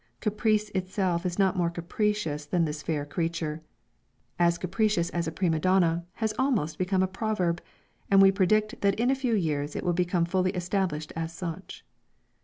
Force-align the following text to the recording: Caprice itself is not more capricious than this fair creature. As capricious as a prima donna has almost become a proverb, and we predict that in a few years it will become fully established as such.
Caprice 0.19 0.69
itself 0.69 1.27
is 1.27 1.37
not 1.37 1.55
more 1.55 1.69
capricious 1.69 2.47
than 2.47 2.65
this 2.65 2.81
fair 2.81 3.05
creature. 3.05 3.61
As 4.39 4.57
capricious 4.57 5.11
as 5.11 5.27
a 5.27 5.31
prima 5.31 5.59
donna 5.59 6.07
has 6.13 6.33
almost 6.39 6.79
become 6.79 7.03
a 7.03 7.07
proverb, 7.07 7.61
and 8.09 8.19
we 8.19 8.31
predict 8.31 8.81
that 8.81 8.99
in 8.99 9.11
a 9.11 9.15
few 9.15 9.35
years 9.35 9.75
it 9.75 9.83
will 9.83 9.93
become 9.93 10.25
fully 10.25 10.49
established 10.55 11.13
as 11.15 11.31
such. 11.31 11.85